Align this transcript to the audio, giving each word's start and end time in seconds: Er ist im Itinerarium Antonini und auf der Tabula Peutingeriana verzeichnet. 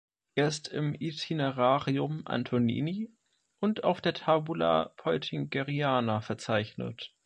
Er 0.33 0.47
ist 0.47 0.67
im 0.67 0.95
Itinerarium 0.95 2.25
Antonini 2.25 3.11
und 3.59 3.83
auf 3.83 4.01
der 4.01 4.15
Tabula 4.15 4.93
Peutingeriana 4.97 6.21
verzeichnet. 6.21 7.13